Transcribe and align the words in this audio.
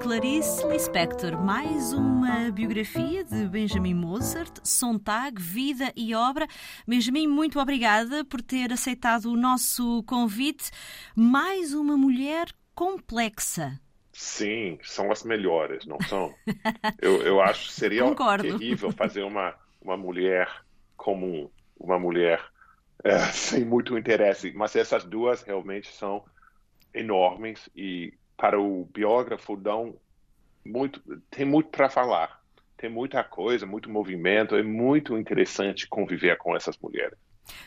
Clarice 0.00 0.66
Lispector, 0.66 1.36
mais 1.40 1.92
uma 1.92 2.50
biografia 2.50 3.24
de 3.24 3.46
Benjamin 3.48 3.94
Mozart, 3.94 4.60
Sontag, 4.64 5.40
Vida 5.40 5.92
e 5.96 6.14
Obra. 6.14 6.46
Benjamin, 6.86 7.26
muito 7.26 7.58
obrigada 7.58 8.24
por 8.24 8.40
ter 8.42 8.72
aceitado 8.72 9.26
o 9.26 9.36
nosso 9.36 10.02
convite. 10.04 10.70
Mais 11.14 11.74
uma 11.74 11.96
mulher 11.96 12.46
complexa. 12.74 13.80
Sim, 14.12 14.78
são 14.82 15.10
as 15.10 15.22
melhores, 15.24 15.86
não 15.86 15.98
são? 16.08 16.34
eu, 17.00 17.22
eu 17.22 17.40
acho 17.40 17.68
que 17.68 17.74
seria 17.74 18.02
Concordo. 18.02 18.58
terrível 18.58 18.90
fazer 18.92 19.22
uma, 19.22 19.54
uma 19.80 19.96
mulher 19.96 20.48
comum, 20.96 21.50
uma 21.78 21.98
mulher 21.98 22.44
é, 23.04 23.18
sem 23.32 23.64
muito 23.64 23.96
interesse. 23.98 24.52
Mas 24.52 24.76
essas 24.76 25.04
duas 25.04 25.42
realmente 25.42 25.88
são 25.92 26.24
enormes 26.94 27.68
e 27.74 28.14
para 28.36 28.60
o 28.60 28.84
biógrafo 28.92 29.56
dão 29.56 29.96
muito, 30.64 31.00
tem 31.30 31.46
muito 31.46 31.70
para 31.70 31.88
falar, 31.88 32.42
tem 32.76 32.90
muita 32.90 33.22
coisa, 33.24 33.64
muito 33.64 33.90
movimento, 33.90 34.54
é 34.54 34.62
muito 34.62 35.16
interessante 35.16 35.88
conviver 35.88 36.36
com 36.36 36.54
essas 36.54 36.76
mulheres. 36.78 37.18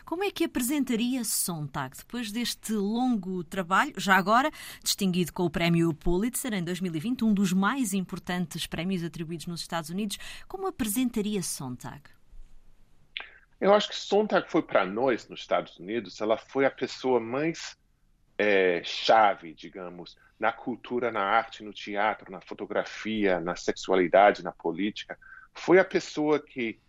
Como 0.06 0.24
é 0.24 0.32
que 0.32 0.44
apresentaria 0.44 1.24
Sontag 1.24 1.98
depois 1.98 2.32
deste 2.32 2.74
longo 2.74 3.44
trabalho, 3.44 3.94
já 3.98 4.16
agora 4.16 4.52
distinguido 4.84 5.32
com 5.32 5.44
o 5.44 5.50
Prémio 5.50 5.94
Pulitzer 5.94 6.54
em 6.54 6.64
2020, 6.64 7.24
um 7.24 7.34
dos 7.34 7.54
mais 7.54 7.94
importantes 7.94 8.68
prémios 8.68 9.04
atribuídos 9.04 9.48
nos 9.48 9.62
Estados 9.62 9.90
Unidos? 9.90 10.18
Como 10.48 10.68
apresentaria 10.68 11.42
Sontag? 11.42 12.02
Eu 13.60 13.74
acho 13.74 13.90
que 13.90 13.96
Sontag 13.96 14.50
foi 14.50 14.62
para 14.62 14.86
nós 14.86 15.28
nos 15.28 15.42
Estados 15.42 15.78
Unidos, 15.78 16.20
ela 16.22 16.38
foi 16.38 16.66
a 16.66 16.72
pessoa 16.72 17.20
mais 17.20 17.78
é, 18.40 18.82
chave, 18.86 19.54
digamos, 19.54 20.18
na 20.40 20.54
cultura, 20.54 21.12
na 21.12 21.22
arte, 21.22 21.62
no 21.62 21.74
teatro, 21.74 22.32
na 22.32 22.40
fotografia, 22.40 23.42
na 23.42 23.54
sexualidade, 23.58 24.42
na 24.42 24.54
política. 24.54 25.20
Foi 25.54 25.78
a 25.78 25.84
pessoa 25.84 26.40
que 26.40 26.80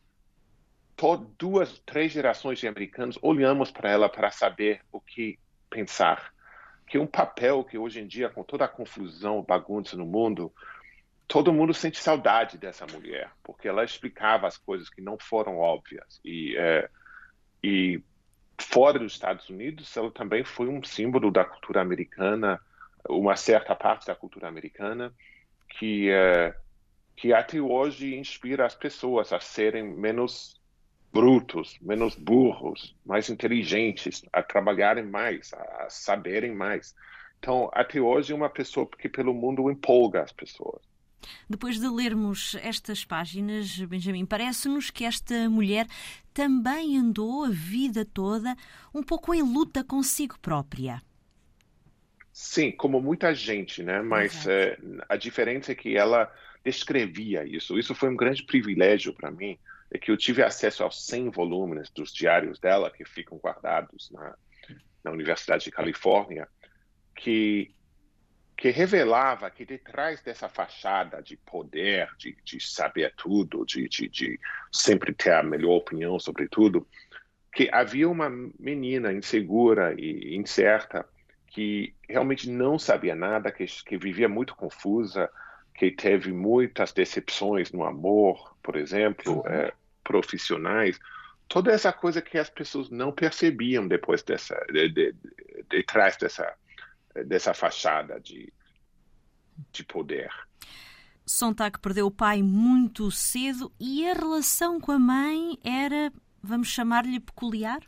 duas, 1.37 1.81
três 1.81 2.13
gerações 2.13 2.61
de 2.61 2.69
americanos 2.69 3.19
olhamos 3.21 3.71
para 3.73 3.91
ela 3.91 4.09
para 4.09 4.31
saber 4.31 4.81
o 4.93 5.01
que 5.01 5.41
pensar. 5.69 6.33
Que 6.87 6.99
um 6.99 7.07
papel 7.07 7.65
que 7.65 7.77
hoje 7.77 8.01
em 8.01 8.07
dia, 8.07 8.29
com 8.29 8.45
toda 8.45 8.67
a 8.67 8.69
confusão, 8.69 9.43
bagunça 9.43 9.97
no 9.97 10.07
mundo, 10.07 10.53
todo 11.27 11.53
mundo 11.53 11.75
sente 11.75 11.99
saudade 11.99 12.59
dessa 12.59 12.87
mulher, 12.87 13.31
porque 13.43 13.67
ela 13.67 13.83
explicava 13.83 14.47
as 14.47 14.57
coisas 14.57 14.89
que 14.89 15.01
não 15.01 15.19
foram 15.19 15.59
óbvias. 15.59 16.21
E, 16.25 16.55
é, 16.57 16.89
e 17.65 18.01
fora 18.61 18.99
dos 18.99 19.13
Estados 19.13 19.49
Unidos, 19.49 19.97
ela 19.97 20.11
também 20.11 20.45
foi 20.45 20.69
um 20.69 20.83
símbolo 20.83 21.31
da 21.31 21.45
cultura 21.45 21.81
americana, 21.81 22.61
uma 23.09 23.37
certa 23.37 23.75
parte 23.75 24.07
da 24.07 24.15
cultura 24.15 24.49
americana, 24.49 25.13
que, 25.69 26.11
é, 26.11 26.55
que 27.17 27.33
até 27.33 27.61
hoje 27.61 28.15
inspira 28.17 28.67
as 28.67 28.75
pessoas 28.75 29.33
a 29.33 29.41
serem 29.41 29.83
menos 29.85 30.61
brutos, 31.13 31.77
menos 31.81 32.15
burros, 32.15 32.95
mais 33.05 33.29
inteligentes, 33.29 34.25
a 34.33 34.43
trabalharem 34.43 35.05
mais, 35.05 35.53
a 35.53 35.89
saberem 35.89 36.55
mais. 36.55 36.95
Então, 37.39 37.71
até 37.73 38.01
hoje, 38.01 38.33
uma 38.33 38.51
pessoa 38.51 38.87
que 38.87 39.09
pelo 39.09 39.35
mundo 39.35 39.71
empolga 39.71 40.23
as 40.23 40.33
pessoas. 40.33 40.90
Depois 41.49 41.79
de 41.79 41.89
lermos 41.89 42.57
estas 42.63 43.05
páginas, 43.05 43.79
Benjamin, 43.81 44.25
parece-nos 44.25 44.91
que 44.91 45.05
esta 45.05 45.49
mulher 45.49 45.87
também 46.33 46.97
andou 46.97 47.45
a 47.45 47.51
vida 47.51 48.05
toda 48.05 48.57
um 48.95 49.03
pouco 49.03 49.35
em 49.35 49.43
luta 49.43 49.85
consigo 49.85 50.39
própria. 50.39 51.03
Sim, 52.33 52.73
como 52.73 53.01
muita 53.01 53.35
gente, 53.35 53.83
né? 53.83 54.01
Mas 54.01 54.47
é, 54.47 54.79
a 55.09 55.17
diferença 55.17 55.73
é 55.73 55.75
que 55.75 55.97
ela 55.97 56.33
descrevia 56.65 57.45
isso. 57.45 57.79
Isso 57.79 57.95
foi 57.95 58.09
um 58.09 58.17
grande 58.17 58.45
privilégio 58.45 59.13
para 59.13 59.31
mim, 59.31 59.59
é 59.91 59.99
que 59.99 60.11
eu 60.11 60.17
tive 60.17 60.43
acesso 60.43 60.85
aos 60.85 61.05
100 61.07 61.31
volumes 61.31 61.91
dos 61.91 62.13
diários 62.13 62.59
dela 62.59 62.91
que 62.91 63.05
ficam 63.05 63.39
guardados 63.39 64.11
na, 64.11 64.35
na 65.03 65.11
Universidade 65.11 65.65
de 65.65 65.71
Califórnia, 65.71 66.49
que 67.15 67.75
que 68.61 68.69
revelava 68.69 69.51
que 69.51 69.65
detrás 69.65 70.21
dessa 70.21 70.47
fachada 70.47 71.23
de 71.23 71.35
poder, 71.35 72.11
de, 72.19 72.37
de 72.45 72.61
saber 72.61 73.15
tudo, 73.17 73.65
de, 73.65 73.89
de, 73.89 74.07
de, 74.07 74.39
sempre 74.71 75.15
ter 75.15 75.33
a 75.33 75.43
melhor 75.43 75.77
opinião 75.77 76.21
sobre 76.21 76.47
tudo, 76.47 76.87
que 77.55 77.71
havia 77.73 78.07
uma 78.07 78.29
menina 78.29 79.15
insegura 79.15 79.95
e 79.99 80.37
incerta 80.37 81.09
que 81.47 81.95
realmente 82.07 82.51
não 82.51 82.79
sabia 82.79 83.15
nada, 83.15 83.51
que, 83.51 83.65
que 83.65 83.97
vivia 83.97 84.29
muito 84.29 84.55
confusa, 84.55 85.31
que 85.75 85.91
teve 85.91 86.31
muitas 86.31 86.93
decepções 86.93 87.73
no 87.73 87.83
amor, 87.83 88.55
por 88.63 88.77
exemplo, 88.77 89.43
é, 89.47 89.73
profissionais, 90.05 91.01
toda 91.49 91.73
essa 91.73 91.95
coisa 91.95 92.21
que 92.21 92.37
as 92.37 92.51
pessoas 92.51 92.91
não 92.91 93.11
percebiam 93.11 93.89
depois 93.89 94.23
dessa, 94.23 94.55
de, 94.71 94.91
de, 94.91 95.13
de, 95.13 95.65
detrás 95.71 96.19
dessa 96.19 96.55
dessa 97.27 97.55
fachada 97.55 98.21
de, 98.21 98.53
de 99.73 99.85
poder. 99.85 100.31
Sontag 101.27 101.79
perdeu 101.79 102.07
o 102.07 102.11
pai 102.11 102.43
muito 102.43 103.11
cedo 103.11 103.73
e 103.79 104.09
a 104.09 104.15
relação 104.15 104.81
com 104.81 104.93
a 104.93 104.99
mãe 104.99 105.59
era, 105.65 106.13
vamos 106.43 106.69
chamar-lhe, 106.69 107.21
peculiar? 107.21 107.81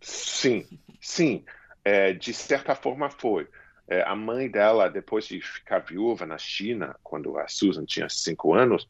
Sim, 0.00 0.66
sim. 1.00 1.44
É, 1.84 2.12
de 2.12 2.32
certa 2.34 2.74
forma 2.74 3.08
foi. 3.10 3.48
É, 3.86 4.02
a 4.02 4.14
mãe 4.14 4.50
dela, 4.50 4.88
depois 4.88 5.26
de 5.26 5.40
ficar 5.40 5.80
viúva 5.80 6.26
na 6.26 6.38
China, 6.38 6.96
quando 7.02 7.38
a 7.38 7.48
Susan 7.48 7.84
tinha 7.84 8.08
cinco 8.08 8.54
anos, 8.54 8.88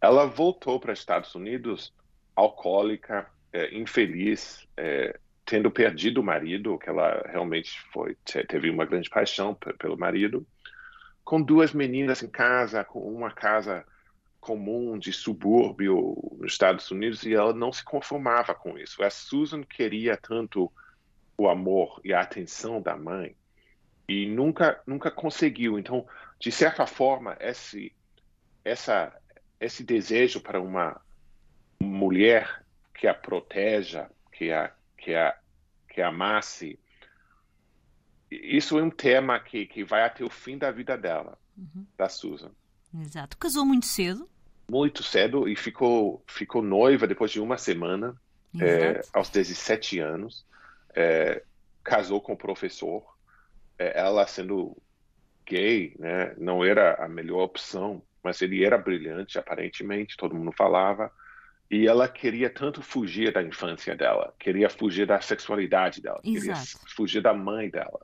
ela 0.00 0.26
voltou 0.26 0.80
para 0.80 0.92
os 0.92 0.98
Estados 0.98 1.34
Unidos 1.34 1.92
alcoólica, 2.34 3.30
é, 3.52 3.74
infeliz, 3.76 4.66
é, 4.76 5.18
tendo 5.44 5.70
perdido 5.70 6.20
o 6.20 6.24
marido, 6.24 6.78
que 6.78 6.88
ela 6.88 7.22
realmente 7.26 7.80
foi 7.92 8.16
teve 8.24 8.70
uma 8.70 8.84
grande 8.84 9.10
paixão 9.10 9.54
pelo 9.54 9.98
marido, 9.98 10.46
com 11.24 11.40
duas 11.40 11.72
meninas 11.72 12.22
em 12.22 12.28
casa, 12.28 12.84
com 12.84 13.00
uma 13.00 13.30
casa 13.30 13.84
comum 14.40 14.98
de 14.98 15.12
subúrbio 15.12 16.16
nos 16.38 16.52
Estados 16.52 16.90
Unidos 16.90 17.22
e 17.24 17.32
ela 17.32 17.52
não 17.52 17.72
se 17.72 17.84
conformava 17.84 18.54
com 18.54 18.76
isso. 18.76 19.02
A 19.02 19.08
Susan 19.08 19.62
queria 19.62 20.16
tanto 20.16 20.70
o 21.38 21.48
amor 21.48 22.00
e 22.04 22.12
a 22.12 22.20
atenção 22.20 22.82
da 22.82 22.96
mãe 22.96 23.36
e 24.08 24.26
nunca 24.26 24.82
nunca 24.86 25.10
conseguiu. 25.10 25.78
Então, 25.78 26.06
de 26.38 26.50
certa 26.50 26.86
forma, 26.86 27.36
esse 27.40 27.94
essa 28.64 29.16
esse 29.60 29.84
desejo 29.84 30.40
para 30.40 30.60
uma 30.60 31.00
mulher 31.80 32.64
que 32.94 33.06
a 33.06 33.14
proteja, 33.14 34.10
que 34.32 34.50
a 34.50 34.72
que 35.02 35.14
a 35.14 35.36
que 35.88 36.00
amasse. 36.00 36.78
Isso 38.30 38.78
é 38.78 38.82
um 38.82 38.88
tema 38.88 39.38
que, 39.38 39.66
que 39.66 39.84
vai 39.84 40.04
até 40.04 40.24
o 40.24 40.30
fim 40.30 40.56
da 40.56 40.70
vida 40.70 40.96
dela, 40.96 41.38
uhum. 41.54 41.84
da 41.98 42.08
Susan. 42.08 42.50
Exato. 42.98 43.36
Casou 43.36 43.66
muito 43.66 43.84
cedo? 43.84 44.26
Muito 44.70 45.02
cedo 45.02 45.46
e 45.46 45.54
ficou, 45.54 46.24
ficou 46.26 46.62
noiva 46.62 47.06
depois 47.06 47.30
de 47.30 47.40
uma 47.40 47.58
semana, 47.58 48.16
é, 48.58 49.02
aos 49.12 49.28
17 49.28 49.98
anos. 49.98 50.46
É, 50.94 51.42
casou 51.84 52.22
com 52.22 52.32
o 52.32 52.38
professor. 52.38 53.02
É, 53.78 54.00
ela 54.00 54.26
sendo 54.26 54.74
gay, 55.44 55.94
né, 55.98 56.34
não 56.38 56.64
era 56.64 57.04
a 57.04 57.08
melhor 57.08 57.42
opção, 57.42 58.02
mas 58.22 58.40
ele 58.40 58.64
era 58.64 58.78
brilhante, 58.78 59.38
aparentemente, 59.38 60.16
todo 60.16 60.34
mundo 60.34 60.52
falava. 60.52 61.12
E 61.72 61.86
ela 61.86 62.06
queria 62.06 62.50
tanto 62.50 62.82
fugir 62.82 63.32
da 63.32 63.42
infância 63.42 63.96
dela, 63.96 64.34
queria 64.38 64.68
fugir 64.68 65.06
da 65.06 65.18
sexualidade 65.22 66.02
dela, 66.02 66.20
Exato. 66.22 66.60
queria 66.60 66.94
fugir 66.94 67.22
da 67.22 67.32
mãe 67.32 67.70
dela. 67.70 67.98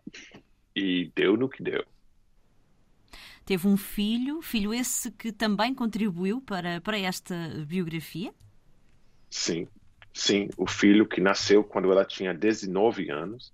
E 0.74 1.12
deu 1.14 1.36
no 1.36 1.50
que 1.50 1.62
deu. 1.62 1.84
Teve 3.44 3.68
um 3.68 3.76
filho, 3.76 4.40
filho 4.40 4.72
esse 4.72 5.10
que 5.10 5.30
também 5.30 5.74
contribuiu 5.74 6.40
para, 6.40 6.80
para 6.80 6.98
esta 6.98 7.34
biografia? 7.66 8.32
Sim, 9.28 9.68
sim. 10.14 10.48
O 10.56 10.66
filho 10.66 11.06
que 11.06 11.20
nasceu 11.20 11.62
quando 11.62 11.92
ela 11.92 12.06
tinha 12.06 12.32
19 12.32 13.10
anos. 13.10 13.52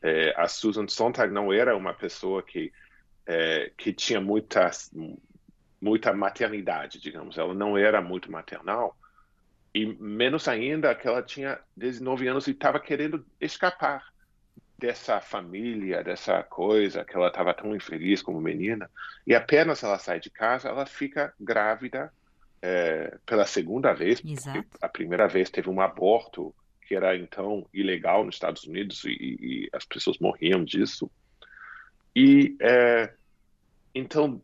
É, 0.00 0.32
a 0.40 0.46
Susan 0.46 0.86
Sontag 0.86 1.32
não 1.32 1.52
era 1.52 1.76
uma 1.76 1.92
pessoa 1.92 2.40
que, 2.40 2.72
é, 3.26 3.72
que 3.76 3.92
tinha 3.92 4.20
muita, 4.20 4.70
muita 5.80 6.12
maternidade, 6.12 7.00
digamos. 7.00 7.36
Ela 7.36 7.52
não 7.52 7.76
era 7.76 8.00
muito 8.00 8.30
maternal 8.30 8.96
e 9.76 9.84
menos 10.00 10.48
ainda 10.48 10.94
que 10.94 11.06
ela 11.06 11.22
tinha 11.22 11.58
19 11.76 12.26
anos 12.26 12.46
e 12.46 12.52
estava 12.52 12.80
querendo 12.80 13.22
escapar 13.38 14.10
dessa 14.78 15.20
família, 15.20 16.02
dessa 16.02 16.42
coisa, 16.42 17.04
que 17.04 17.14
ela 17.14 17.28
estava 17.28 17.52
tão 17.52 17.76
infeliz 17.76 18.22
como 18.22 18.40
menina. 18.40 18.90
E 19.26 19.34
apenas 19.34 19.82
ela 19.82 19.98
sai 19.98 20.18
de 20.18 20.30
casa, 20.30 20.70
ela 20.70 20.86
fica 20.86 21.34
grávida 21.38 22.10
é, 22.62 23.18
pela 23.26 23.44
segunda 23.44 23.92
vez. 23.92 24.22
A 24.80 24.88
primeira 24.88 25.28
vez 25.28 25.50
teve 25.50 25.68
um 25.68 25.82
aborto 25.82 26.54
que 26.80 26.94
era 26.94 27.14
então 27.14 27.68
ilegal 27.70 28.24
nos 28.24 28.36
Estados 28.36 28.64
Unidos 28.64 29.04
e, 29.04 29.10
e 29.10 29.68
as 29.74 29.84
pessoas 29.84 30.16
morriam 30.18 30.64
disso. 30.64 31.10
E, 32.14 32.56
é, 32.62 33.12
então 33.94 34.40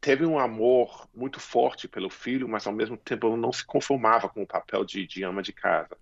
teve 0.00 0.24
um 0.24 0.38
amor 0.38 1.08
muito 1.14 1.40
forte 1.40 1.88
pelo 1.88 2.10
filho, 2.10 2.48
mas 2.48 2.66
ao 2.66 2.72
mesmo 2.72 2.96
tempo 2.96 3.36
não 3.36 3.52
se 3.52 3.64
conformava 3.64 4.28
com 4.28 4.42
o 4.42 4.46
papel 4.46 4.84
de, 4.84 5.06
de 5.06 5.22
ama 5.22 5.42
de 5.42 5.52
casa. 5.52 5.96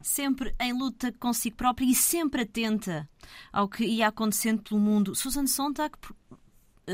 Sempre 0.00 0.54
em 0.60 0.72
luta 0.72 1.12
consigo 1.18 1.56
própria 1.56 1.86
e 1.86 1.94
sempre 1.94 2.42
atenta 2.42 3.08
ao 3.52 3.68
que 3.68 3.84
ia 3.84 4.08
acontecendo 4.08 4.62
pelo 4.62 4.80
mundo. 4.80 5.14
Susan 5.14 5.46
Sontag 5.46 5.96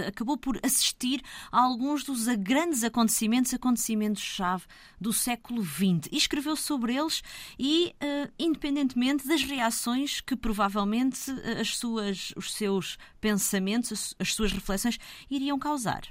acabou 0.09 0.37
por 0.37 0.59
assistir 0.63 1.23
a 1.51 1.61
alguns 1.61 2.05
dos 2.05 2.27
grandes 2.37 2.85
acontecimentos, 2.85 3.53
acontecimentos-chave 3.53 4.65
do 5.01 5.13
século 5.13 5.63
XX 5.63 6.09
e 6.11 6.17
escreveu 6.17 6.57
sobre 6.57 6.97
eles 6.97 7.23
e, 7.59 7.95
uh, 8.03 8.33
independentemente 8.39 9.27
das 9.27 9.43
reações 9.43 10.21
que 10.21 10.37
provavelmente 10.37 11.31
eh, 11.45 11.61
as 11.61 11.77
suas, 11.77 12.33
os 12.37 12.53
seus 12.55 12.99
pensamentos, 13.21 13.93
as, 13.93 14.15
as 14.19 14.35
suas 14.35 14.53
reflexões 14.53 14.99
iriam 15.31 15.59
causar. 15.59 16.03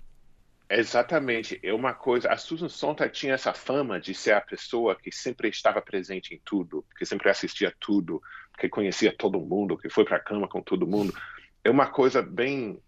Exatamente. 0.70 1.60
É 1.62 1.74
uma 1.74 1.94
coisa. 1.94 2.30
A 2.30 2.38
Susan 2.38 2.70
Sontag 2.70 3.12
tinha 3.12 3.34
essa 3.34 3.54
fama 3.54 4.00
de 4.00 4.14
ser 4.14 4.32
a 4.32 4.42
pessoa 4.42 4.96
que 4.96 5.12
sempre 5.12 5.50
estava 5.50 5.82
presente 5.82 6.34
em 6.34 6.42
tudo, 6.46 6.86
que 6.98 7.06
sempre 7.06 7.30
assistia 7.30 7.76
tudo, 7.78 8.22
que 8.58 8.70
conhecia 8.70 9.14
todo 9.14 9.40
mundo, 9.40 9.78
que 9.78 9.90
foi 9.90 10.06
para 10.06 10.16
a 10.16 10.22
cama 10.22 10.48
com 10.48 10.62
todo 10.62 10.88
mundo. 10.88 11.14
É 11.62 11.70
uma 11.70 11.88
coisa 11.88 12.22
bem 12.22 12.82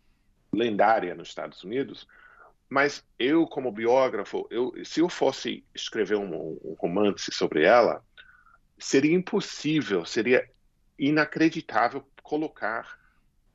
lendária 0.53 1.15
nos 1.15 1.29
Estados 1.29 1.63
Unidos, 1.63 2.07
mas 2.69 3.05
eu, 3.19 3.45
como 3.45 3.71
biógrafo, 3.71 4.47
eu, 4.50 4.73
se 4.83 5.00
eu 5.00 5.09
fosse 5.09 5.63
escrever 5.75 6.15
um, 6.15 6.57
um 6.63 6.75
romance 6.79 7.31
sobre 7.31 7.63
ela, 7.63 8.03
seria 8.77 9.13
impossível, 9.13 10.05
seria 10.05 10.50
inacreditável 10.97 12.05
colocar 12.21 12.97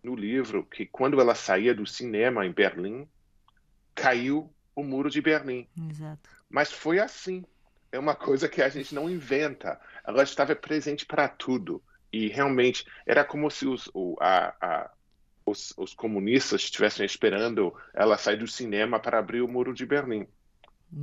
no 0.02 0.14
livro 0.14 0.64
que 0.64 0.86
quando 0.86 1.20
ela 1.20 1.34
saía 1.34 1.74
do 1.74 1.86
cinema 1.86 2.46
em 2.46 2.52
Berlim, 2.52 3.08
caiu 3.94 4.52
o 4.74 4.82
muro 4.82 5.10
de 5.10 5.20
Berlim. 5.20 5.66
Exato. 5.90 6.30
Mas 6.48 6.70
foi 6.70 6.98
assim. 6.98 7.44
É 7.90 7.98
uma 7.98 8.14
coisa 8.14 8.48
que 8.48 8.62
a 8.62 8.68
gente 8.68 8.94
não 8.94 9.10
inventa. 9.10 9.80
Ela 10.06 10.22
estava 10.22 10.54
presente 10.54 11.04
para 11.04 11.26
tudo. 11.26 11.82
E 12.12 12.28
realmente 12.28 12.86
era 13.04 13.24
como 13.24 13.50
se 13.50 13.66
os, 13.66 13.90
o, 13.92 14.16
a, 14.20 14.54
a, 14.60 14.90
os, 15.50 15.72
os 15.76 15.94
comunistas 15.94 16.62
estivessem 16.62 17.04
esperando 17.04 17.74
ela 17.94 18.18
sair 18.18 18.36
do 18.36 18.46
cinema 18.46 18.98
para 18.98 19.18
abrir 19.18 19.42
o 19.42 19.48
muro 19.48 19.74
de 19.74 19.86
Berlim. 19.86 20.26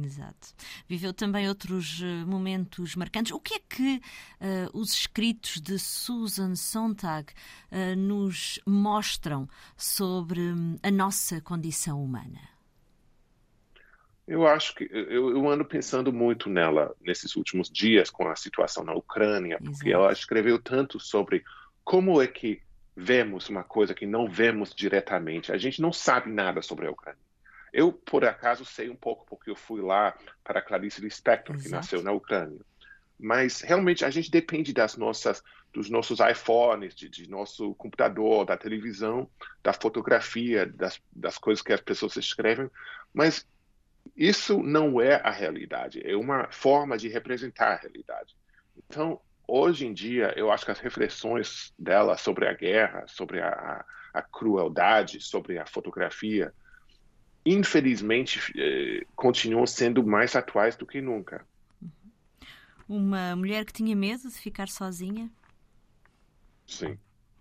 Exato. 0.03 0.47
Viveu 0.87 1.13
também 1.13 1.47
outros 1.47 2.01
uh, 2.01 2.27
momentos 2.27 2.95
marcantes. 2.95 3.31
O 3.31 3.39
que 3.39 3.55
é 3.55 3.59
que 3.59 4.01
uh, 4.41 4.77
os 4.77 4.91
escritos 4.91 5.61
de 5.61 5.77
Susan 5.77 6.55
Sontag 6.55 7.31
uh, 7.71 7.95
nos 7.95 8.59
mostram 8.65 9.47
sobre 9.77 10.39
um, 10.39 10.77
a 10.81 10.89
nossa 10.89 11.39
condição 11.39 12.03
humana? 12.03 12.39
Eu 14.27 14.47
acho 14.47 14.73
que 14.73 14.89
eu, 14.91 15.29
eu, 15.29 15.47
ando 15.47 15.63
pensando 15.63 16.11
muito 16.11 16.49
nela 16.49 16.95
nesses 16.99 17.35
últimos 17.35 17.69
dias 17.69 18.09
com 18.09 18.27
a 18.27 18.35
situação 18.35 18.83
na 18.83 18.93
Ucrânia, 18.93 19.59
porque 19.59 19.89
Exato. 19.89 20.03
ela 20.03 20.11
escreveu 20.11 20.59
tanto 20.59 20.99
sobre 20.99 21.43
como 21.83 22.19
é 22.19 22.25
que 22.25 22.59
vemos 22.95 23.49
uma 23.49 23.63
coisa 23.63 23.93
que 23.93 24.05
não 24.05 24.27
vemos 24.29 24.73
diretamente. 24.73 25.51
A 25.51 25.57
gente 25.57 25.81
não 25.81 25.91
sabe 25.91 26.31
nada 26.31 26.61
sobre 26.61 26.87
a 26.87 26.91
Ucrânia. 26.91 27.19
Eu, 27.73 27.91
por 27.91 28.23
acaso, 28.23 28.63
sei 28.63 28.89
um 28.89 28.95
pouco, 28.95 29.25
porque 29.27 29.49
eu 29.49 29.55
fui 29.55 29.81
lá 29.81 30.17
para 30.43 30.59
a 30.59 30.61
Clarice 30.61 31.01
Lispector, 31.01 31.57
que 31.57 31.67
nasceu 31.67 32.01
na 32.01 32.13
Ucrânia. 32.13 32.61
Mas, 33.19 33.59
realmente, 33.59 34.05
a 34.05 34.09
gente 34.09 34.31
depende 34.31 34.71
das 34.73 34.95
nossas, 34.95 35.43
dos 35.73 35.89
nossos 35.89 36.19
iPhones, 36.19 36.95
de, 36.95 37.09
de 37.09 37.29
nosso 37.29 37.75
computador, 37.75 38.45
da 38.45 38.55
televisão, 38.55 39.29
da 39.61 39.73
fotografia, 39.73 40.65
das, 40.65 41.01
das 41.11 41.37
coisas 41.37 41.61
que 41.61 41.73
as 41.73 41.81
pessoas 41.81 42.15
escrevem. 42.15 42.69
Mas 43.13 43.45
isso 44.15 44.63
não 44.63 45.01
é 45.01 45.15
a 45.15 45.31
realidade. 45.31 46.01
É 46.05 46.15
uma 46.15 46.47
forma 46.51 46.97
de 46.97 47.09
representar 47.09 47.73
a 47.73 47.75
realidade. 47.75 48.35
Então, 48.77 49.19
hoje 49.47 49.85
em 49.85 49.93
dia, 49.93 50.33
eu 50.35 50.51
acho 50.51 50.65
que 50.65 50.71
as 50.71 50.79
reflexões 50.79 51.73
dela 51.77 52.17
sobre 52.17 52.47
a 52.47 52.53
guerra, 52.53 53.05
sobre 53.07 53.41
a, 53.41 53.85
a 54.13 54.21
crueldade, 54.21 55.19
sobre 55.19 55.57
a 55.57 55.65
fotografia, 55.65 56.53
infelizmente, 57.45 58.39
eh, 58.57 59.05
continuam 59.15 59.67
sendo 59.67 60.05
mais 60.05 60.35
atuais 60.35 60.75
do 60.75 60.85
que 60.85 60.99
nunca. 60.99 61.45
Uma 62.87 63.35
mulher 63.35 63.65
que 63.65 63.73
tinha 63.73 63.95
medo 63.95 64.29
de 64.29 64.35
ficar 64.35 64.67
sozinha? 64.67 65.29
Sim, 66.65 66.97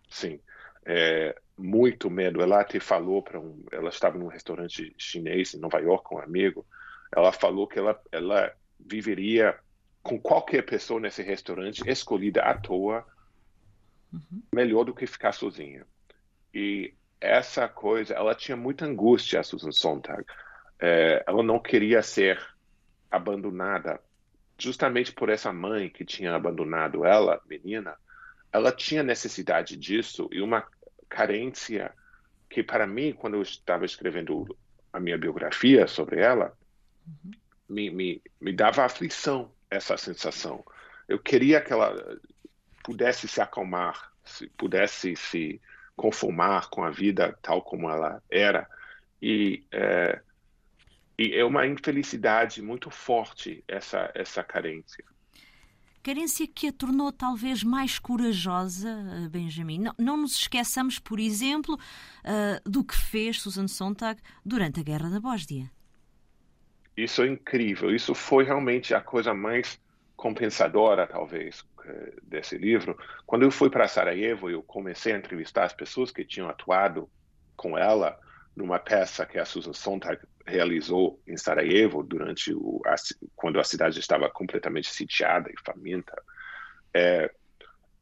sim. 0.08 0.40
É, 0.84 1.34
muito 1.56 2.10
medo. 2.10 2.42
Ela 2.42 2.60
até 2.60 2.80
falou 2.80 3.22
para 3.22 3.40
um. 3.40 3.64
Ela 3.70 3.88
estava 3.88 4.18
num 4.18 4.26
restaurante 4.26 4.94
chinês 4.98 5.54
em 5.54 5.58
Nova 5.58 5.78
York 5.80 6.04
com 6.04 6.16
um 6.16 6.22
amigo. 6.22 6.66
Ela 7.14 7.32
falou 7.32 7.66
que 7.66 7.78
ela, 7.78 8.00
ela 8.10 8.52
viveria 8.78 9.58
com 10.04 10.20
qualquer 10.20 10.62
pessoa 10.62 11.00
nesse 11.00 11.22
restaurante 11.22 11.82
escolhida 11.90 12.42
à 12.42 12.54
toa, 12.56 13.06
uhum. 14.12 14.42
melhor 14.52 14.84
do 14.84 14.94
que 14.94 15.06
ficar 15.06 15.32
sozinha. 15.32 15.86
E 16.52 16.92
essa 17.18 17.66
coisa, 17.66 18.12
ela 18.12 18.34
tinha 18.34 18.54
muita 18.54 18.84
angústia, 18.84 19.40
a 19.40 19.42
Susan 19.42 19.72
Sontag. 19.72 20.22
É, 20.78 21.24
ela 21.26 21.42
não 21.42 21.58
queria 21.58 22.02
ser 22.02 22.38
abandonada, 23.10 23.98
justamente 24.58 25.10
por 25.10 25.30
essa 25.30 25.50
mãe 25.50 25.88
que 25.88 26.04
tinha 26.04 26.34
abandonado 26.34 27.06
ela, 27.06 27.40
menina. 27.48 27.96
Ela 28.52 28.70
tinha 28.70 29.02
necessidade 29.02 29.74
disso 29.74 30.28
e 30.30 30.42
uma 30.42 30.66
carência 31.08 31.94
que, 32.50 32.62
para 32.62 32.86
mim, 32.86 33.14
quando 33.14 33.34
eu 33.34 33.42
estava 33.42 33.86
escrevendo 33.86 34.54
a 34.92 35.00
minha 35.00 35.16
biografia 35.16 35.86
sobre 35.86 36.20
ela, 36.20 36.54
uhum. 37.06 37.30
me, 37.70 37.90
me, 37.90 38.22
me 38.38 38.52
dava 38.52 38.84
aflição 38.84 39.53
essa 39.74 39.96
sensação. 39.96 40.64
Eu 41.08 41.18
queria 41.18 41.60
que 41.60 41.72
ela 41.72 42.18
pudesse 42.82 43.28
se 43.28 43.40
acalmar, 43.40 44.12
se 44.24 44.46
pudesse 44.50 45.16
se 45.16 45.60
conformar 45.96 46.68
com 46.70 46.82
a 46.82 46.90
vida 46.90 47.36
tal 47.42 47.62
como 47.62 47.90
ela 47.90 48.22
era. 48.30 48.68
E 49.20 49.64
é, 49.72 50.20
e 51.18 51.34
é 51.34 51.44
uma 51.44 51.66
infelicidade 51.66 52.60
muito 52.60 52.90
forte 52.90 53.62
essa 53.68 54.10
essa 54.14 54.42
carência. 54.42 55.04
Carência 56.02 56.46
que 56.46 56.68
a 56.68 56.72
tornou 56.72 57.10
talvez 57.10 57.64
mais 57.64 57.98
corajosa, 57.98 58.94
Benjamin. 59.30 59.78
Não, 59.78 59.94
não 59.98 60.16
nos 60.18 60.36
esqueçamos, 60.36 60.98
por 60.98 61.18
exemplo, 61.18 61.76
uh, 61.76 62.68
do 62.68 62.84
que 62.84 62.94
fez 62.94 63.40
Susan 63.40 63.66
Sontag 63.66 64.20
durante 64.44 64.80
a 64.80 64.82
Guerra 64.82 65.08
da 65.08 65.18
Bósnia. 65.18 65.70
Isso 66.96 67.22
é 67.22 67.26
incrível. 67.26 67.94
Isso 67.94 68.14
foi 68.14 68.44
realmente 68.44 68.94
a 68.94 69.00
coisa 69.00 69.34
mais 69.34 69.80
compensadora, 70.16 71.06
talvez, 71.06 71.64
eh, 71.84 72.14
desse 72.22 72.56
livro. 72.56 72.96
Quando 73.26 73.42
eu 73.42 73.50
fui 73.50 73.68
para 73.68 73.88
Sarajevo, 73.88 74.48
eu 74.48 74.62
comecei 74.62 75.12
a 75.12 75.18
entrevistar 75.18 75.64
as 75.64 75.72
pessoas 75.72 76.10
que 76.10 76.24
tinham 76.24 76.48
atuado 76.48 77.10
com 77.56 77.76
ela 77.76 78.18
numa 78.56 78.78
peça 78.78 79.26
que 79.26 79.38
a 79.38 79.44
Susan 79.44 79.72
Sontag 79.72 80.20
realizou 80.46 81.20
em 81.26 81.36
Sarajevo 81.36 82.02
durante 82.02 82.54
o, 82.54 82.80
a, 82.86 82.94
quando 83.34 83.58
a 83.58 83.64
cidade 83.64 83.98
estava 83.98 84.30
completamente 84.30 84.88
sitiada 84.88 85.50
e 85.50 85.60
faminta. 85.64 86.14
É, 86.94 87.30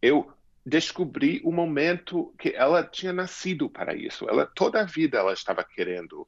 eu 0.00 0.30
descobri 0.64 1.40
o 1.44 1.50
momento 1.50 2.34
que 2.38 2.50
ela 2.50 2.84
tinha 2.84 3.12
nascido 3.12 3.70
para 3.70 3.94
isso. 3.94 4.28
Ela 4.28 4.46
toda 4.46 4.80
a 4.80 4.84
vida 4.84 5.18
ela 5.18 5.32
estava 5.32 5.64
querendo 5.64 6.26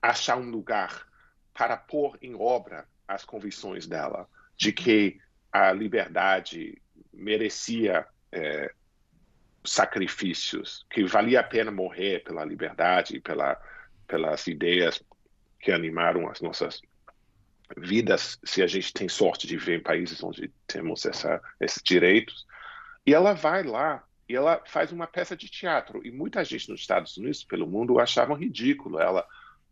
achar 0.00 0.36
um 0.36 0.50
lugar 0.50 1.06
para 1.52 1.76
pôr 1.76 2.18
em 2.22 2.34
obra 2.34 2.86
as 3.06 3.24
convicções 3.24 3.86
dela 3.86 4.28
de 4.56 4.72
que 4.72 5.20
a 5.52 5.72
liberdade 5.72 6.80
merecia 7.12 8.06
é, 8.30 8.72
sacrifícios, 9.64 10.86
que 10.90 11.04
valia 11.04 11.40
a 11.40 11.44
pena 11.44 11.70
morrer 11.70 12.22
pela 12.22 12.44
liberdade 12.44 13.20
pela, 13.20 13.60
pelas 14.06 14.46
ideias 14.46 15.02
que 15.60 15.72
animaram 15.72 16.28
as 16.28 16.40
nossas 16.40 16.80
vidas, 17.76 18.38
se 18.44 18.62
a 18.62 18.66
gente 18.66 18.92
tem 18.92 19.08
sorte 19.08 19.46
de 19.46 19.56
viver 19.56 19.78
em 19.78 19.82
países 19.82 20.22
onde 20.22 20.52
temos 20.66 21.04
essa, 21.04 21.40
esses 21.60 21.82
direitos. 21.82 22.46
E 23.06 23.12
ela 23.12 23.34
vai 23.34 23.62
lá 23.62 24.04
e 24.28 24.34
ela 24.34 24.62
faz 24.66 24.92
uma 24.92 25.06
peça 25.06 25.36
de 25.36 25.48
teatro. 25.48 26.00
E 26.06 26.10
muita 26.10 26.44
gente 26.44 26.68
nos 26.70 26.80
Estados 26.80 27.16
Unidos, 27.16 27.44
pelo 27.44 27.66
mundo, 27.66 27.98
achavam 27.98 28.36
ridículo 28.36 29.00
ela 29.00 29.26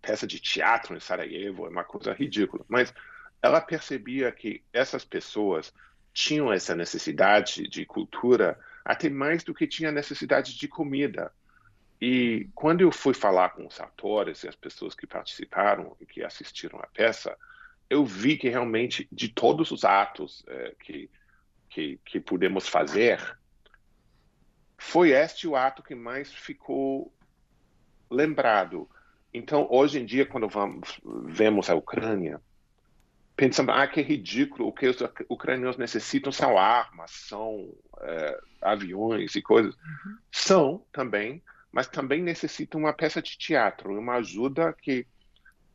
peça 0.07 0.27
de 0.27 0.39
teatro 0.39 0.97
em 0.97 1.01
Sarajevo, 1.01 1.67
é 1.67 1.69
uma 1.69 1.83
coisa 1.83 2.13
ridícula. 2.13 2.65
Mas 2.69 2.95
ela 3.43 3.61
percebia 3.61 4.31
que 4.31 4.63
essas 4.73 5.05
pessoas 5.05 5.75
tinham 6.13 6.53
essa 6.53 6.77
necessidade 6.77 7.69
de 7.69 7.85
cultura 7.85 8.59
até 8.85 9.11
mais 9.11 9.43
do 9.43 9.53
que 9.53 9.67
tinha 9.67 9.91
necessidade 9.91 10.57
de 10.57 10.69
comida. 10.69 11.33
E 12.01 12.49
quando 12.55 12.83
eu 12.83 12.93
fui 12.93 13.15
falar 13.15 13.51
com 13.51 13.67
os 13.67 13.81
atores 13.81 14.45
e 14.45 14.49
as 14.49 14.55
pessoas 14.55 14.95
que 14.95 15.07
participaram 15.07 15.97
e 16.01 16.07
que 16.07 16.23
assistiram 16.23 16.79
à 16.79 16.87
peça, 16.87 17.37
eu 17.91 18.05
vi 18.05 18.37
que 18.37 18.49
realmente 18.49 19.09
de 19.11 19.29
todos 19.29 19.73
os 19.73 19.85
atos 19.85 20.45
é, 20.47 20.75
que, 20.79 21.11
que, 21.69 22.01
que 22.05 22.21
pudemos 22.21 22.69
fazer, 22.69 23.21
foi 24.79 25.11
este 25.11 25.49
o 25.49 25.57
ato 25.57 25.83
que 25.83 25.95
mais 25.95 26.33
ficou 26.33 27.13
lembrado. 28.11 28.89
Então, 29.37 29.66
hoje 29.71 30.00
em 30.00 30.07
dia, 30.07 30.25
quando 30.25 30.49
vamos, 30.49 30.99
vemos 31.26 31.69
a 31.69 31.75
Ucrânia, 31.75 32.40
pensando, 33.37 33.71
ah, 33.71 33.87
que 33.87 34.00
ridículo, 34.00 34.66
o 34.66 34.73
que 34.73 34.88
os 34.88 34.97
ucranianos 35.28 35.76
necessitam 35.76 36.33
são 36.33 36.57
armas, 36.57 37.11
são 37.11 37.71
é, 38.00 38.40
aviões 38.62 39.37
e 39.37 39.43
coisas. 39.43 39.75
Uhum. 39.75 40.16
São 40.33 40.87
também, 40.90 41.43
mas 41.71 41.87
também 41.87 42.23
necessitam 42.23 42.81
uma 42.81 42.95
peça 42.95 43.21
de 43.21 43.37
teatro, 43.37 43.99
uma 43.99 44.14
ajuda 44.14 44.73
que 44.73 45.07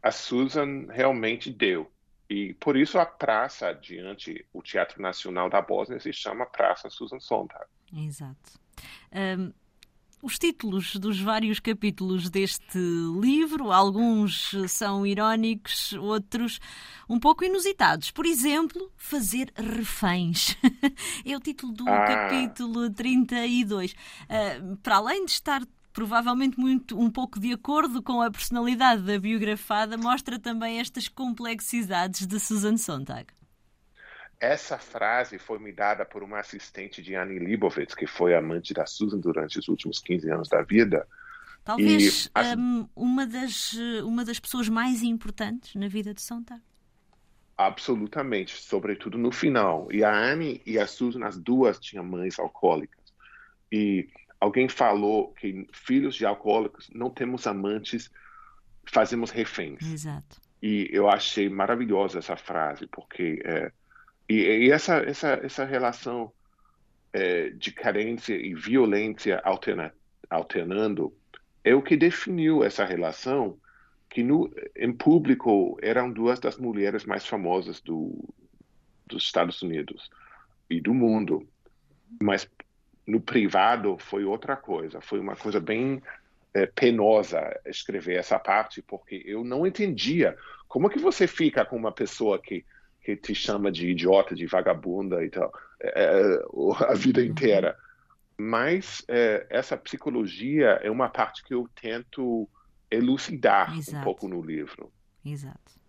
a 0.02 0.10
Susan 0.10 0.88
realmente 0.90 1.52
deu. 1.52 1.92
E 2.28 2.56
por 2.56 2.76
isso 2.76 2.98
a 2.98 3.06
praça 3.06 3.74
diante 3.74 4.44
o 4.52 4.64
Teatro 4.64 5.00
Nacional 5.00 5.52
da 5.52 5.62
Bósnia 5.62 6.00
se 6.00 6.12
chama 6.12 6.48
Praça 6.48 6.90
Susan 6.90 7.20
Sontag. 7.20 7.66
Exato. 7.96 8.60
Um, 9.14 9.54
os 10.22 10.38
títulos 10.38 10.96
dos 10.96 11.20
vários 11.20 11.60
capítulos 11.60 12.30
deste 12.30 12.78
livro, 13.20 13.72
alguns 13.72 14.56
são 14.68 15.06
irónicos, 15.06 15.94
outros 15.94 16.60
um 17.10 17.20
pouco 17.20 17.44
inusitados. 17.44 18.12
Por 18.12 18.26
exemplo, 18.26 18.92
Fazer 18.96 19.52
Reféns. 19.56 20.56
é 21.26 21.36
o 21.36 21.40
título 21.40 21.74
do 21.74 21.90
ah. 21.90 22.06
capítulo 22.06 22.90
32. 22.90 23.92
Uh, 23.92 24.78
para 24.78 24.98
além 24.98 25.26
de 25.26 25.32
estar 25.32 25.62
provavelmente 25.92 26.60
muito 26.60 26.98
um 27.00 27.10
pouco 27.10 27.40
de 27.40 27.52
acordo 27.52 28.02
com 28.02 28.22
a 28.22 28.32
personalidade 28.32 29.02
da 29.02 29.20
biografada, 29.20 29.98
mostra 29.98 30.40
também 30.40 30.80
estas 30.80 31.08
complexidades 31.08 32.26
de 32.26 32.40
Susan 32.40 32.78
Sontag. 32.78 33.28
Essa 34.42 34.80
frase 34.80 35.38
foi 35.38 35.60
me 35.60 35.72
dada 35.72 36.04
por 36.04 36.24
uma 36.24 36.40
assistente 36.40 37.00
de 37.00 37.14
Annie 37.14 37.38
Leibovitz, 37.38 37.94
que 37.94 38.08
foi 38.08 38.34
amante 38.34 38.74
da 38.74 38.88
Susan 38.88 39.20
durante 39.20 39.60
os 39.60 39.68
últimos 39.68 40.00
15 40.00 40.32
anos 40.32 40.50
da 40.50 40.64
vida. 40.64 41.08
Talvez 41.64 42.26
e, 42.26 42.58
um, 42.58 42.90
uma, 42.96 43.28
das, 43.28 43.74
uma 44.04 44.26
das 44.26 44.40
pessoas 44.40 44.68
mais 44.68 45.04
importantes 45.04 45.76
na 45.76 45.88
vida 45.88 46.12
de 46.12 46.24
Sontag. 46.24 46.60
Absolutamente, 47.56 48.60
sobretudo 48.60 49.16
no 49.16 49.32
final. 49.32 49.88
E 49.92 50.04
a 50.04 50.12
Annie 50.12 50.60
e 50.66 50.80
a 50.80 50.88
Susan, 50.88 51.24
as 51.24 51.38
duas 51.38 51.80
tinham 51.80 52.04
mães 52.04 52.40
alcoólicas. 52.40 53.14
E 53.72 54.10
alguém 54.40 54.68
falou 54.68 55.34
que 55.34 55.68
filhos 55.72 56.16
de 56.16 56.26
alcoólicos 56.26 56.90
não 56.92 57.12
temos 57.12 57.46
amantes, 57.46 58.10
fazemos 58.92 59.30
reféns. 59.30 59.84
Exato. 59.84 60.42
E 60.64 60.90
eu 60.92 61.08
achei 61.08 61.48
maravilhosa 61.48 62.18
essa 62.18 62.36
frase, 62.36 62.88
porque 62.88 63.40
é, 63.46 63.72
e, 64.32 64.68
e 64.68 64.72
essa, 64.72 64.98
essa, 64.98 65.40
essa 65.44 65.66
relação 65.66 66.32
é, 67.14 67.50
de 67.50 67.72
carência 67.72 68.34
e 68.34 68.54
violência 68.54 69.40
alterna, 69.44 69.94
alternando 70.30 71.14
é 71.64 71.76
o 71.76 71.82
que 71.82 71.98
definiu 71.98 72.64
essa 72.64 72.86
relação 72.86 73.60
que 74.10 74.24
no, 74.24 74.52
em 74.76 74.92
público 74.92 75.78
eram 75.82 76.12
duas 76.12 76.40
das 76.40 76.58
mulheres 76.58 77.06
mais 77.06 77.26
famosas 77.26 77.80
do, 77.82 78.34
dos 79.06 79.24
Estados 79.24 79.62
Unidos 79.62 80.10
e 80.70 80.82
do 80.82 80.94
mundo, 80.94 81.48
mas 82.22 82.50
no 83.06 83.20
privado 83.20 83.98
foi 83.98 84.24
outra 84.24 84.56
coisa, 84.56 85.02
foi 85.02 85.20
uma 85.20 85.36
coisa 85.36 85.60
bem 85.60 86.02
é, 86.54 86.66
penosa 86.66 87.60
escrever 87.66 88.18
essa 88.18 88.40
parte, 88.40 88.82
porque 88.82 89.22
eu 89.26 89.44
não 89.44 89.66
entendia 89.66 90.38
como 90.68 90.88
é 90.88 90.90
que 90.90 91.00
você 91.00 91.28
fica 91.28 91.66
com 91.66 91.76
uma 91.76 91.92
pessoa 91.92 92.42
que 92.42 92.66
que 93.02 93.16
te 93.16 93.34
chama 93.34 93.72
de 93.72 93.90
idiota, 93.90 94.36
de 94.36 94.46
vagabunda 94.46 95.24
e 95.24 95.30
tal, 95.30 95.52
é, 95.82 96.04
é 96.04 96.86
a 96.86 96.94
vida 96.94 97.24
inteira. 97.24 97.76
Mas 98.38 99.04
é, 99.08 99.46
essa 99.50 99.78
psicologia 99.78 100.80
é 100.82 100.90
uma 100.90 101.10
parte 101.10 101.44
que 101.44 101.54
eu 101.54 101.70
tento 101.80 102.48
elucidar 102.90 103.78
Exato. 103.78 103.98
um 103.98 104.04
pouco 104.04 104.28
no 104.28 104.42
livro. 104.42 104.92
Exato. 105.24 105.82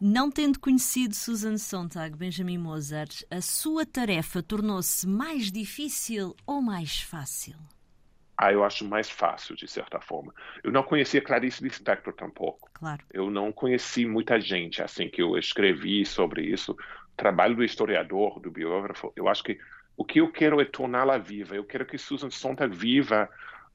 Não 0.00 0.30
tendo 0.30 0.58
conhecido 0.58 1.14
Susan 1.14 1.56
Sontag, 1.56 2.16
Benjamin 2.16 2.58
Mozart, 2.58 3.22
a 3.30 3.40
sua 3.40 3.86
tarefa 3.86 4.42
tornou-se 4.42 5.06
mais 5.06 5.52
difícil 5.52 6.34
ou 6.44 6.60
mais 6.60 7.00
fácil? 7.00 7.54
Ah, 8.42 8.52
eu 8.52 8.64
acho 8.64 8.84
mais 8.84 9.08
fácil, 9.08 9.54
de 9.54 9.68
certa 9.68 10.00
forma. 10.00 10.34
Eu 10.64 10.72
não 10.72 10.82
conhecia 10.82 11.22
Clarice 11.22 11.62
Lispector 11.62 12.12
tampouco. 12.12 12.68
Claro. 12.74 13.00
Eu 13.12 13.30
não 13.30 13.52
conheci 13.52 14.04
muita 14.04 14.40
gente, 14.40 14.82
assim, 14.82 15.08
que 15.08 15.22
eu 15.22 15.38
escrevi 15.38 16.04
sobre 16.04 16.42
isso. 16.42 16.72
O 16.72 17.16
trabalho 17.16 17.54
do 17.54 17.62
historiador, 17.62 18.40
do 18.40 18.50
biógrafo, 18.50 19.12
eu 19.14 19.28
acho 19.28 19.44
que 19.44 19.60
o 19.96 20.04
que 20.04 20.20
eu 20.20 20.32
quero 20.32 20.60
é 20.60 20.64
torná-la 20.64 21.18
viva. 21.18 21.54
Eu 21.54 21.62
quero 21.62 21.86
que 21.86 21.96
Susan 21.96 22.30
Sontag 22.30 22.74
viva 22.74 23.30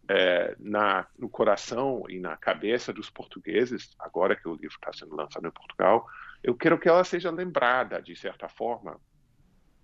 é, 0.09 0.53
na, 0.59 1.07
no 1.17 1.29
coração 1.29 2.03
e 2.09 2.19
na 2.19 2.35
cabeça 2.35 2.91
dos 2.91 3.09
portugueses, 3.09 3.95
agora 3.97 4.35
que 4.35 4.49
o 4.49 4.55
livro 4.55 4.75
está 4.75 4.91
sendo 4.91 5.15
lançado 5.15 5.47
em 5.47 5.51
Portugal. 5.51 6.05
Eu 6.43 6.53
quero 6.53 6.77
que 6.77 6.89
ela 6.89 7.05
seja 7.05 7.31
lembrada, 7.31 8.01
de 8.01 8.17
certa 8.17 8.49
forma, 8.49 8.99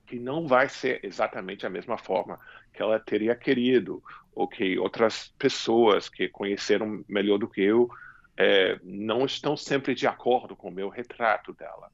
que 0.06 0.20
não 0.20 0.48
vai 0.48 0.70
ser 0.70 1.00
exatamente 1.04 1.66
a 1.66 1.70
mesma 1.70 1.98
forma 1.98 2.40
que 2.74 2.82
ela 2.82 3.00
teria 3.00 3.36
querido, 3.36 4.04
ou 4.34 4.48
que 4.48 4.78
outras 4.80 5.34
pessoas 5.38 6.10
que 6.10 6.28
conheceram 6.28 7.04
melhor 7.08 7.38
do 7.38 7.48
que 7.48 7.62
eu 7.62 7.90
é, 8.36 8.80
não 8.84 9.26
estão 9.26 9.56
sempre 9.56 9.94
de 9.94 10.08
acordo 10.08 10.56
com 10.56 10.70
o 10.70 10.74
meu 10.74 10.90
retrato 10.90 11.54
dela. 11.54 11.92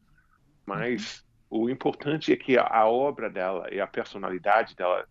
Mas 0.66 1.26
uhum. 1.50 1.64
o 1.64 1.70
importante 1.70 2.32
é 2.32 2.38
que 2.38 2.58
a 2.58 2.88
obra 2.88 3.30
dela 3.30 3.68
e 3.74 3.82
a 3.82 3.88
personalidade 3.88 4.76
dela 4.76 5.08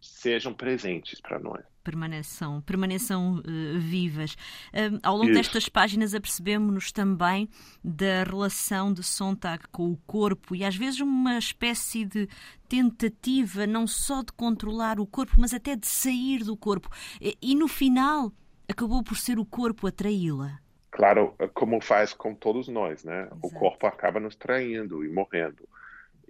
sejam 0.00 0.52
presentes 0.52 1.20
para 1.20 1.38
nós 1.38 1.71
permaneçam, 1.82 2.60
permaneçam 2.62 3.36
uh, 3.38 3.78
vivas. 3.78 4.34
Uh, 4.72 4.98
ao 5.02 5.16
longo 5.16 5.30
Isso. 5.30 5.38
destas 5.38 5.68
páginas 5.68 6.14
apercebemos-nos 6.14 6.92
também 6.92 7.48
da 7.82 8.24
relação 8.24 8.92
de 8.92 9.02
Sontag 9.02 9.64
com 9.70 9.90
o 9.90 9.96
corpo 10.06 10.54
e 10.54 10.64
às 10.64 10.76
vezes 10.76 11.00
uma 11.00 11.38
espécie 11.38 12.04
de 12.04 12.28
tentativa 12.68 13.66
não 13.66 13.86
só 13.86 14.22
de 14.22 14.32
controlar 14.32 14.98
o 14.98 15.06
corpo, 15.06 15.34
mas 15.38 15.52
até 15.52 15.76
de 15.76 15.86
sair 15.86 16.44
do 16.44 16.56
corpo. 16.56 16.88
E, 17.20 17.36
e 17.42 17.54
no 17.54 17.68
final 17.68 18.32
acabou 18.68 19.02
por 19.02 19.16
ser 19.16 19.38
o 19.38 19.44
corpo 19.44 19.86
a 19.86 19.92
traí-la. 19.92 20.58
Claro, 20.90 21.34
como 21.54 21.80
faz 21.80 22.12
com 22.12 22.34
todos 22.34 22.68
nós, 22.68 23.02
né? 23.02 23.22
Exato. 23.22 23.38
O 23.42 23.50
corpo 23.50 23.86
acaba 23.86 24.20
nos 24.20 24.36
traindo 24.36 25.04
e 25.04 25.08
morrendo. 25.08 25.66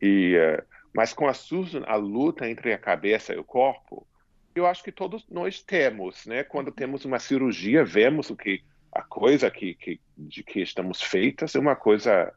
E, 0.01 0.37
uh, 0.37 0.65
mas 0.95 1.13
com 1.13 1.27
a 1.27 1.35
Susan, 1.35 1.83
a 1.87 1.97
luta 1.97 2.49
entre 2.49 2.73
a 2.73 2.79
cabeça 2.79 3.35
e 3.35 3.39
o 3.39 3.45
corpo 3.45 4.07
eu 4.55 4.67
acho 4.67 4.83
que 4.83 4.93
todos 4.93 5.27
nós 5.29 5.63
temos, 5.63 6.27
né? 6.27 6.45
Quando 6.45 6.69
uhum. 6.69 6.75
temos 6.75 7.05
uma 7.05 7.19
cirurgia, 7.19 7.85
vemos 7.85 8.31
o 8.31 8.37
que 8.37 8.63
a 8.93 9.03
coisa 9.03 9.51
que, 9.51 9.75
que, 9.75 10.01
de 10.17 10.43
que 10.43 10.61
estamos 10.61 11.01
feitas 11.01 11.55
é 11.55 11.59
uma 11.59 11.75
coisa 11.75 12.33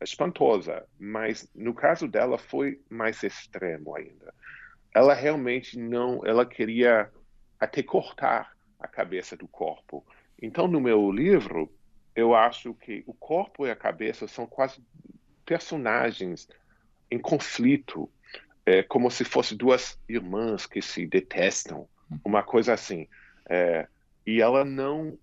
espantosa, 0.00 0.86
mas 0.98 1.50
no 1.54 1.74
caso 1.74 2.06
dela 2.06 2.38
foi 2.38 2.80
mais 2.88 3.22
extremo 3.24 3.96
ainda. 3.96 4.32
Ela 4.94 5.12
realmente 5.12 5.76
não, 5.76 6.24
ela 6.24 6.46
queria 6.46 7.10
até 7.58 7.82
cortar 7.82 8.52
a 8.78 8.86
cabeça 8.86 9.36
do 9.36 9.48
corpo. 9.48 10.06
Então, 10.40 10.68
no 10.68 10.80
meu 10.80 11.10
livro, 11.10 11.72
eu 12.14 12.34
acho 12.34 12.74
que 12.74 13.02
o 13.06 13.12
corpo 13.12 13.66
e 13.66 13.70
a 13.70 13.76
cabeça 13.76 14.28
são 14.28 14.46
quase 14.46 14.80
personagens 15.44 16.48
em 17.10 17.18
conflito 17.18 18.08
é, 18.68 18.82
como 18.82 19.10
se 19.10 19.24
fossem 19.24 19.56
duas 19.56 19.98
irmãs 20.06 20.66
que 20.66 20.82
se 20.82 21.06
detestam, 21.06 21.88
uma 22.22 22.42
coisa 22.42 22.74
assim. 22.74 23.08
É, 23.48 23.88
e 24.26 24.42
ela 24.42 24.62
não 24.62 25.18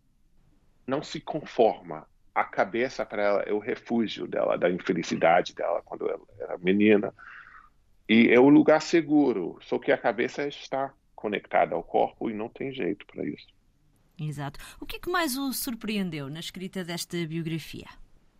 não 0.87 1.03
se 1.03 1.19
conforma. 1.19 2.07
A 2.33 2.43
cabeça 2.43 3.05
para 3.05 3.23
ela 3.23 3.41
é 3.43 3.53
o 3.53 3.59
refúgio 3.59 4.27
dela, 4.27 4.57
da 4.57 4.69
infelicidade 4.69 5.53
dela 5.53 5.81
quando 5.85 6.09
ela 6.09 6.25
era 6.39 6.57
menina. 6.57 7.13
E 8.09 8.29
é 8.29 8.39
o 8.39 8.49
lugar 8.49 8.81
seguro, 8.81 9.59
só 9.61 9.77
que 9.77 9.91
a 9.91 9.97
cabeça 9.97 10.47
está 10.47 10.91
conectada 11.15 11.75
ao 11.75 11.83
corpo 11.83 12.29
e 12.29 12.33
não 12.33 12.49
tem 12.49 12.73
jeito 12.73 13.05
para 13.05 13.25
isso. 13.25 13.47
Exato. 14.19 14.59
O 14.79 14.85
que, 14.87 14.95
é 14.95 14.99
que 14.99 15.09
mais 15.09 15.37
o 15.37 15.53
surpreendeu 15.53 16.29
na 16.29 16.39
escrita 16.39 16.83
desta 16.83 17.17
biografia? 17.27 17.87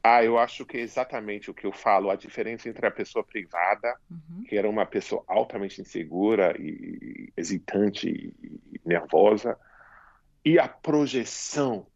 Ah, 0.07 0.24
eu 0.24 0.38
acho 0.38 0.67
que 0.67 0.77
é 0.77 0.81
exatamente 0.81 1.50
o 1.50 1.53
que 1.53 1.65
eu 1.65 1.71
falo, 1.71 2.12
a 2.12 2.15
diferença 2.15 2.69
entre 2.69 2.85
a 2.85 2.91
pessoa 2.91 3.24
privada, 3.24 3.97
uhum. 4.07 4.43
que 4.43 4.55
era 4.55 4.69
uma 4.69 4.85
pessoa 4.85 5.24
altamente 5.25 5.81
insegura 5.81 6.55
e 6.59 7.33
hesitante 7.35 8.07
e 8.39 8.81
nervosa, 8.85 9.57
e 10.45 10.59
a 10.59 10.67
projeção 10.67 11.88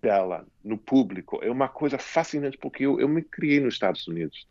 dela 0.00 0.44
no 0.64 0.76
público 0.76 1.38
é 1.40 1.48
uma 1.48 1.68
coisa 1.68 1.98
fascinante, 1.98 2.58
porque 2.58 2.84
eu, 2.84 2.98
eu 2.98 3.08
me 3.08 3.22
criei 3.22 3.60
nos 3.60 3.74
Estados 3.74 4.08
Unidos. 4.08 4.44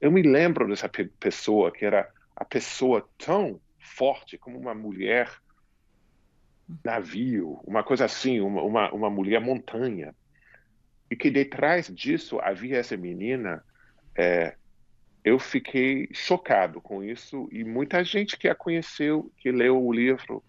Eu 0.00 0.10
me 0.10 0.22
lembro 0.22 0.66
dessa 0.66 0.88
pe 0.88 1.04
pessoa 1.04 1.70
que 1.70 1.84
era 1.84 2.10
a 2.34 2.46
pessoa 2.46 3.06
tão 3.18 3.60
forte 3.78 4.38
como 4.38 4.58
uma 4.58 4.74
mulher 4.74 5.30
navio, 6.82 7.60
uma 7.66 7.84
coisa 7.84 8.06
assim, 8.06 8.40
uma, 8.40 8.62
uma, 8.62 8.90
uma 8.90 9.10
mulher 9.10 9.42
montanha 9.42 10.14
e 11.14 11.16
que 11.16 11.30
detrás 11.30 11.86
disso 11.94 12.40
havia 12.40 12.78
essa 12.78 12.96
menina. 12.96 13.64
É, 14.16 14.56
eu 15.24 15.38
fiquei 15.38 16.08
chocado 16.12 16.80
com 16.80 17.04
isso 17.04 17.48
e 17.52 17.62
muita 17.62 18.02
gente 18.02 18.36
que 18.36 18.48
a 18.48 18.54
conheceu, 18.54 19.30
que 19.38 19.52
leu 19.52 19.80
o 19.80 19.92
livro, 19.92 20.42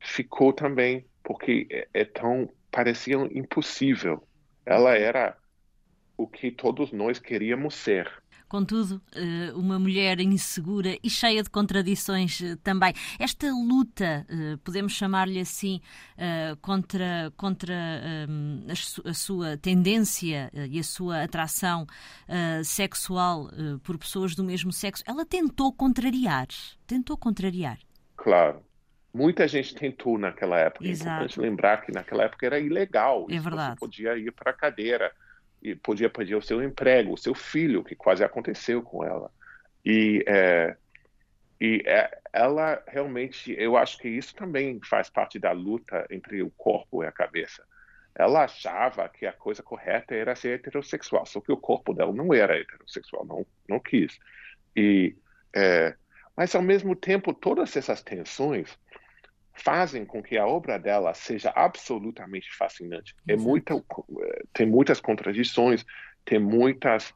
ficou 0.00 0.52
também, 0.52 1.06
porque 1.22 1.68
é, 1.70 1.88
é 1.94 2.04
tão 2.04 2.50
parecia 2.68 3.14
impossível. 3.32 4.26
Ela 4.66 4.96
era 4.96 5.36
o 6.16 6.26
que 6.26 6.50
todos 6.50 6.90
nós 6.90 7.20
queríamos 7.20 7.76
ser. 7.76 8.10
Contudo, 8.50 9.00
eh, 9.14 9.52
uma 9.54 9.78
mulher 9.78 10.18
insegura 10.18 10.98
e 11.04 11.08
cheia 11.08 11.40
de 11.40 11.48
contradições 11.48 12.42
eh, 12.42 12.56
também. 12.64 12.92
Esta 13.16 13.46
luta, 13.46 14.26
eh, 14.28 14.58
podemos 14.64 14.92
chamar-lhe 14.92 15.38
assim, 15.38 15.80
contra, 16.60 17.32
contra 17.36 17.72
ehm, 17.72 18.66
a 19.04 19.14
sua 19.14 19.56
tendência 19.56 20.50
e 20.68 20.78
a 20.78 20.82
sua 20.82 21.22
atração 21.22 21.86
sexual 22.62 23.48
por 23.82 23.96
pessoas 23.96 24.34
do 24.34 24.44
mesmo 24.44 24.70
sexo, 24.70 25.02
ela 25.06 25.24
tentou 25.24 25.72
contrariar. 25.72 26.48
Tentou 26.86 27.16
contrariar. 27.16 27.78
Claro. 28.16 28.62
Muita 29.14 29.46
gente 29.48 29.74
tentou 29.74 30.18
naquela 30.18 30.58
época. 30.58 30.86
Exato. 30.86 31.08
É 31.08 31.14
importante 31.14 31.40
lembrar 31.40 31.82
que 31.82 31.92
naquela 31.92 32.24
época 32.24 32.44
era 32.44 32.58
ilegal. 32.58 33.26
É 33.30 33.38
verdade. 33.38 33.78
Você 33.78 33.86
podia 33.86 34.18
ir 34.18 34.32
para 34.32 34.50
a 34.50 34.54
cadeira 34.54 35.12
e 35.62 35.74
podia 35.74 36.08
perder 36.08 36.36
o 36.36 36.42
seu 36.42 36.62
emprego, 36.62 37.12
o 37.12 37.18
seu 37.18 37.34
filho, 37.34 37.84
que 37.84 37.94
quase 37.94 38.24
aconteceu 38.24 38.82
com 38.82 39.04
ela. 39.04 39.30
E, 39.84 40.24
é, 40.26 40.76
e 41.60 41.82
é, 41.86 42.18
ela 42.32 42.82
realmente, 42.86 43.54
eu 43.58 43.76
acho 43.76 43.98
que 43.98 44.08
isso 44.08 44.34
também 44.34 44.80
faz 44.82 45.10
parte 45.10 45.38
da 45.38 45.52
luta 45.52 46.06
entre 46.10 46.42
o 46.42 46.50
corpo 46.50 47.02
e 47.02 47.06
a 47.06 47.12
cabeça. 47.12 47.64
Ela 48.14 48.44
achava 48.44 49.08
que 49.08 49.26
a 49.26 49.32
coisa 49.32 49.62
correta 49.62 50.14
era 50.14 50.34
ser 50.34 50.58
heterossexual, 50.58 51.24
só 51.26 51.40
que 51.40 51.52
o 51.52 51.56
corpo 51.56 51.94
dela 51.94 52.12
não 52.12 52.34
era 52.34 52.58
heterossexual, 52.58 53.24
não, 53.24 53.46
não 53.68 53.78
quis. 53.78 54.18
E, 54.74 55.14
é, 55.54 55.94
mas, 56.36 56.54
ao 56.54 56.62
mesmo 56.62 56.96
tempo, 56.96 57.34
todas 57.34 57.76
essas 57.76 58.02
tensões 58.02 58.78
fazem 59.62 60.04
com 60.04 60.22
que 60.22 60.38
a 60.38 60.46
obra 60.46 60.78
dela 60.78 61.12
seja 61.14 61.52
absolutamente 61.54 62.50
fascinante. 62.56 63.14
É 63.28 63.36
tem 64.52 64.66
muitas 64.66 65.00
contradições, 65.00 65.84
tem 66.24 66.38
muitas 66.38 67.14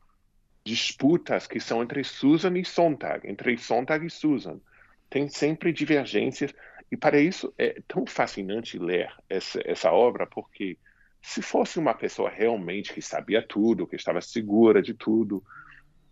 disputas 0.65 1.47
que 1.47 1.61
são 1.61 1.83
entre 1.83 2.05
Susan 2.05 2.57
e 2.59 2.65
Sontag, 2.65 3.29
entre 3.29 3.57
Sontag 3.59 4.07
e 4.07 4.11
Susan. 4.11 4.61
Tem 5.09 5.29
sempre 5.29 5.73
divergências 5.73 6.55
e 6.91 6.97
para 6.97 7.19
isso 7.19 7.53
é 7.59 7.81
tão 7.89 8.07
fascinante 8.07 8.79
ler 8.79 9.11
essa, 9.29 9.61
essa 9.65 9.93
obra 9.93 10.27
porque 10.27 10.79
se 11.23 11.41
fosse 11.41 11.79
uma 11.79 11.95
pessoa 11.95 12.29
realmente 12.29 12.93
que 12.93 13.01
sabia 13.01 13.43
tudo, 13.43 13.87
que 13.87 13.97
estava 13.97 14.21
segura 14.21 14.83
de 14.83 14.93
tudo, 14.93 15.43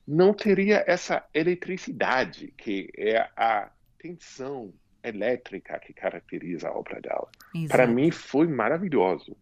não 0.09 0.33
teria 0.33 0.83
essa 0.87 1.25
eletricidade 1.35 2.53
que 2.57 2.91
é 2.97 3.19
a 3.37 3.71
tensão 3.99 4.73
elétrica 5.03 5.79
que 5.79 5.93
caracteriza 5.93 6.69
a 6.69 6.73
obra 6.73 7.01
dela. 7.01 7.29
Para 7.69 7.87
mim 7.87 8.11
foi 8.11 8.47
maravilhoso. 8.47 9.37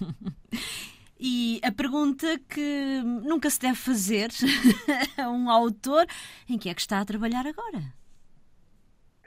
E 1.20 1.60
a 1.64 1.72
pergunta 1.72 2.38
que 2.48 3.02
nunca 3.02 3.50
se 3.50 3.58
deve 3.58 3.74
fazer 3.74 4.30
a 5.18 5.28
um 5.28 5.50
autor: 5.50 6.06
em 6.48 6.56
que 6.56 6.68
é 6.68 6.74
que 6.74 6.80
está 6.80 7.00
a 7.00 7.04
trabalhar 7.04 7.44
agora? 7.44 7.82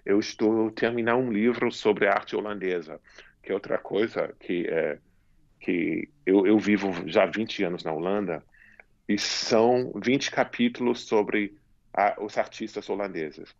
Eu 0.05 0.19
estou 0.19 0.67
a 0.67 0.71
terminar 0.71 1.17
um 1.17 1.31
livro 1.31 1.71
sobre 1.71 2.07
arte 2.07 2.35
holandesa, 2.35 2.99
que 3.43 3.51
é 3.51 3.53
outra 3.53 3.77
coisa 3.77 4.33
que, 4.39 4.65
é, 4.67 4.97
que 5.59 6.09
eu, 6.25 6.47
eu 6.47 6.57
vivo 6.57 6.91
já 7.07 7.25
20 7.25 7.63
anos 7.65 7.83
na 7.83 7.91
Holanda, 7.91 8.43
e 9.07 9.17
são 9.17 9.91
20 9.95 10.31
capítulos 10.31 11.01
sobre 11.01 11.55
a, 11.93 12.15
os 12.23 12.37
artistas 12.37 12.89
holandeses. 12.89 13.53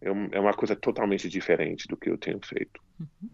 É, 0.00 0.08
é 0.08 0.40
uma 0.40 0.54
coisa 0.54 0.76
totalmente 0.76 1.28
diferente 1.28 1.86
do 1.88 1.96
que 1.96 2.10
eu 2.10 2.18
tenho 2.18 2.40
feito. 2.44 2.80
Uhum. 3.00 3.28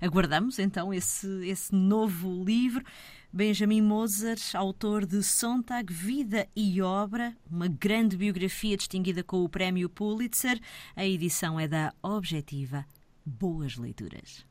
Aguardamos 0.00 0.58
então 0.58 0.92
esse, 0.92 1.46
esse 1.46 1.74
novo 1.74 2.44
livro. 2.44 2.84
Benjamin 3.30 3.82
Moser, 3.82 4.38
autor 4.54 5.04
de 5.04 5.22
Sontag, 5.22 5.92
Vida 5.92 6.48
e 6.56 6.80
Obra, 6.80 7.36
uma 7.50 7.68
grande 7.68 8.16
biografia 8.16 8.74
distinguida 8.74 9.22
com 9.22 9.44
o 9.44 9.48
Prémio 9.48 9.88
Pulitzer. 9.90 10.58
A 10.96 11.04
edição 11.04 11.60
é 11.60 11.68
da 11.68 11.92
Objetiva. 12.02 12.86
Boas 13.26 13.76
leituras. 13.76 14.47